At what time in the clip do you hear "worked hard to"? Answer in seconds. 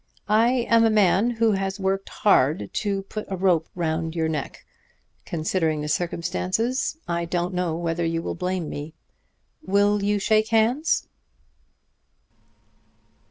1.79-3.03